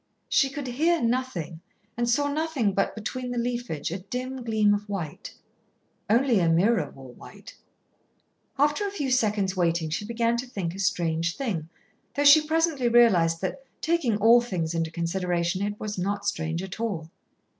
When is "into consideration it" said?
14.73-15.79